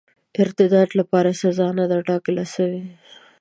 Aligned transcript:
ارتداد 0.43 0.89
لپاره 0.99 1.29
سزا 1.41 1.67
نه 1.79 1.85
ده 1.91 1.97
ټاکله 2.07 2.43
سوې. 2.55 2.83